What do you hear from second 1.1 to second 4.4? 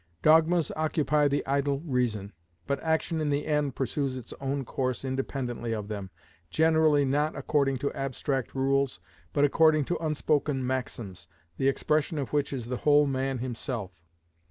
the idle reason; but action in the end pursues its